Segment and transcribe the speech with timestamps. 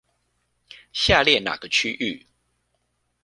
[0.93, 2.25] 下列哪個區域